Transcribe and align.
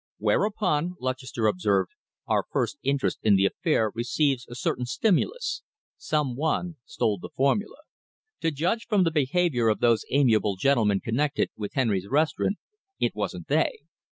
"Whereupon," 0.17 0.95
Lutchester 0.99 1.45
observed, 1.45 1.91
"our 2.25 2.43
first 2.51 2.79
interest 2.81 3.19
in 3.21 3.35
the 3.35 3.45
affair 3.45 3.91
receives 3.93 4.47
a 4.49 4.55
certain 4.55 4.87
stimulus. 4.87 5.61
Some 5.95 6.35
one 6.35 6.77
stole 6.85 7.19
the 7.19 7.29
formula. 7.29 7.77
To 8.39 8.49
judge 8.49 8.87
from 8.87 9.03
the 9.03 9.11
behaviour 9.11 9.67
of 9.69 9.79
those 9.79 10.03
amiable 10.09 10.55
gentlemen 10.55 11.01
connected 11.01 11.51
with 11.55 11.73
Henry's 11.73 12.07
Restaurant, 12.07 12.57
it 12.99 13.13
wasn't 13.13 13.47
they. 13.47 13.81